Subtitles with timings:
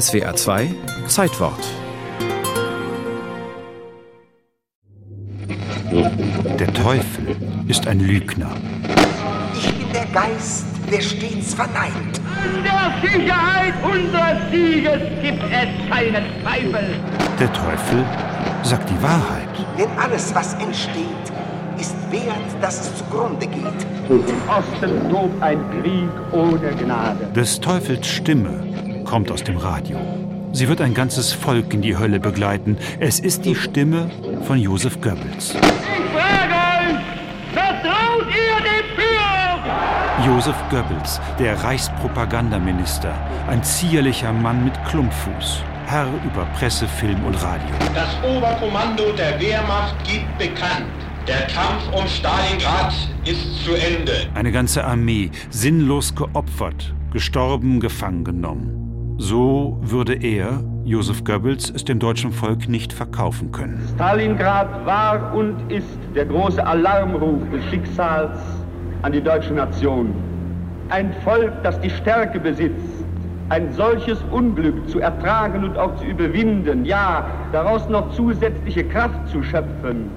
[0.00, 0.74] SWA 2
[1.06, 1.64] Zeitwort.
[6.58, 7.36] Der Teufel
[7.68, 8.50] ist ein Lügner.
[9.56, 12.20] Ich bin der Geist, der stets verneint.
[12.44, 16.96] In der Sicherheit unseres Sieges gibt es keinen Zweifel.
[17.38, 18.04] Der Teufel
[18.64, 19.48] sagt die Wahrheit.
[19.78, 21.06] Denn alles, was entsteht,
[21.78, 23.86] ist wert, dass es zugrunde geht.
[24.08, 27.26] Im Osten tobt ein Krieg ohne Gnade.
[27.32, 28.73] Des Teufels Stimme
[29.04, 29.98] kommt aus dem Radio.
[30.52, 32.78] Sie wird ein ganzes Volk in die Hölle begleiten.
[33.00, 34.08] Es ist die Stimme
[34.42, 35.50] von Josef Goebbels.
[35.50, 35.60] Ich
[36.12, 37.02] frage euch,
[37.52, 40.26] vertraut ihr dem Führer?
[40.26, 43.12] Josef Goebbels, der Reichspropagandaminister,
[43.48, 47.74] ein zierlicher Mann mit Klumpfuß, Herr über Presse, Film und Radio.
[47.92, 50.86] Das Oberkommando der Wehrmacht gibt bekannt,
[51.26, 54.28] der Kampf um Stalingrad ist zu Ende.
[54.34, 58.83] Eine ganze Armee, sinnlos geopfert, gestorben, gefangen genommen.
[59.16, 63.80] So würde er, Josef Goebbels, es dem deutschen Volk nicht verkaufen können.
[63.94, 68.38] Stalingrad war und ist der große Alarmruf des Schicksals
[69.02, 70.12] an die deutsche Nation.
[70.88, 73.04] Ein Volk, das die Stärke besitzt,
[73.50, 79.42] ein solches Unglück zu ertragen und auch zu überwinden, ja, daraus noch zusätzliche Kraft zu
[79.44, 80.10] schöpfen,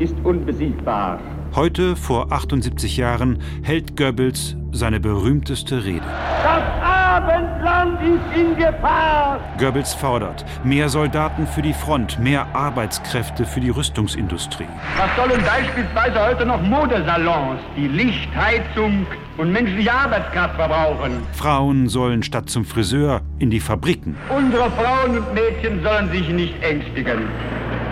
[0.00, 1.20] ist unbesiegbar.
[1.54, 6.04] Heute, vor 78 Jahren, hält Goebbels seine berühmteste Rede.
[6.42, 9.40] Das Abendland ist in Gefahr!
[9.58, 14.66] Goebbels fordert mehr Soldaten für die Front, mehr Arbeitskräfte für die Rüstungsindustrie.
[14.98, 19.06] Was sollen beispielsweise heute noch Modesalons, die Licht, Heizung
[19.38, 21.22] und menschliche Arbeitskraft verbrauchen?
[21.32, 24.14] Frauen sollen statt zum Friseur in die Fabriken.
[24.28, 27.30] Unsere Frauen und Mädchen sollen sich nicht ängstigen.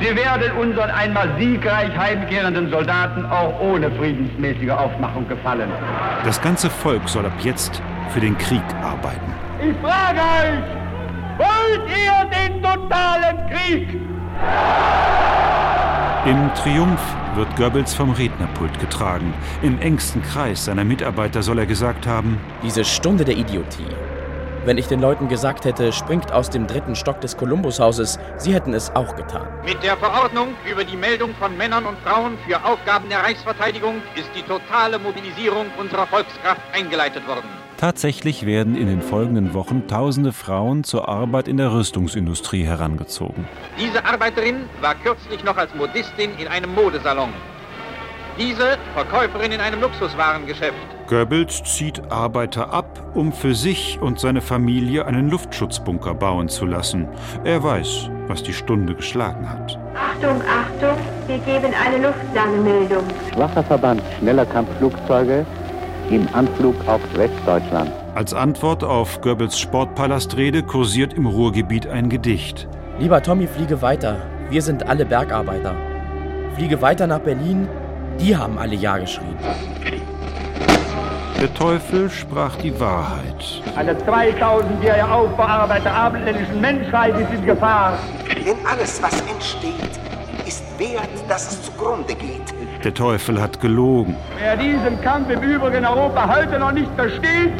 [0.00, 5.68] Sie werden unseren einmal siegreich heimkehrenden Soldaten auch ohne friedensmäßige Aufmachung gefallen.
[6.24, 9.32] Das ganze Volk soll ab jetzt für den Krieg arbeiten.
[9.60, 10.62] Ich frage euch,
[11.38, 14.00] wollt ihr den totalen Krieg?
[16.26, 17.00] Im Triumph
[17.36, 19.32] wird Goebbels vom Rednerpult getragen.
[19.62, 23.86] Im engsten Kreis seiner Mitarbeiter soll er gesagt haben, Diese Stunde der Idiotie.
[24.64, 28.74] Wenn ich den Leuten gesagt hätte, springt aus dem dritten Stock des Kolumbushauses, sie hätten
[28.74, 29.46] es auch getan.
[29.64, 34.28] Mit der Verordnung über die Meldung von Männern und Frauen für Aufgaben der Reichsverteidigung ist
[34.36, 37.48] die totale Mobilisierung unserer Volkskraft eingeleitet worden.
[37.78, 43.46] Tatsächlich werden in den folgenden Wochen tausende Frauen zur Arbeit in der Rüstungsindustrie herangezogen.
[43.78, 47.28] Diese Arbeiterin war kürzlich noch als Modistin in einem Modesalon.
[48.36, 50.74] Diese Verkäuferin in einem Luxuswarengeschäft.
[51.06, 57.06] Goebbels zieht Arbeiter ab, um für sich und seine Familie einen Luftschutzbunker bauen zu lassen.
[57.44, 59.78] Er weiß, was die Stunde geschlagen hat.
[59.94, 63.04] Achtung, Achtung, wir geben eine Luftlandemeldung.
[63.32, 65.46] Schwacher Verband schneller Kampfflugzeuge
[66.10, 67.90] im Anflug auf Westdeutschland.
[68.14, 72.68] Als Antwort auf Goebbels Sportpalastrede kursiert im Ruhrgebiet ein Gedicht.
[72.98, 74.16] Lieber Tommy, fliege weiter.
[74.50, 75.74] Wir sind alle Bergarbeiter.
[76.56, 77.68] Fliege weiter nach Berlin.
[78.18, 79.36] Die haben alle Ja geschrien.
[81.40, 83.62] Der Teufel sprach die Wahrheit.
[83.76, 87.96] Eine 2000-jährige Aufbauarbeit der abendländischen Menschheit ist in Gefahr.
[88.44, 90.00] Denn alles, was entsteht,
[90.48, 92.54] ist wert, dass es zugrunde geht.
[92.82, 94.16] Der Teufel hat gelogen.
[94.38, 97.52] Wer diesen Kampf im Übrigen Europa heute noch nicht versteht,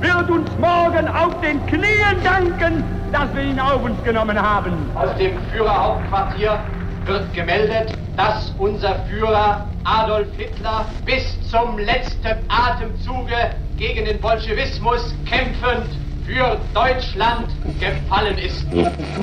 [0.00, 4.72] wird uns morgen auf den Knien danken, dass wir ihn auf uns genommen haben.
[4.94, 6.60] Aus dem Führerhauptquartier
[7.04, 15.88] wird gemeldet, dass unser Führer Adolf Hitler bis zum letzten Atemzuge gegen den Bolschewismus kämpfend
[16.26, 17.48] für Deutschland
[17.78, 18.66] gefallen ist.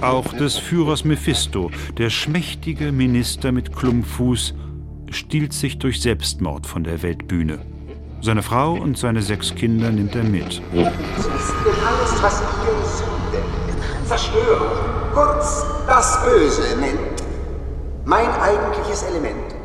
[0.01, 4.53] Auch des Führers Mephisto, der schmächtige Minister mit Klumpfuß,
[5.11, 7.59] stiehlt sich durch Selbstmord von der Weltbühne.
[8.21, 10.53] Seine Frau und seine sechs Kinder nimmt er mit.
[10.53, 11.53] Sie ist
[11.85, 13.45] alles, was ihr Sünde,
[14.05, 14.67] Zerstörung,
[15.13, 17.23] kurz das Böse nennt.
[18.05, 19.56] Mein eigentliches Element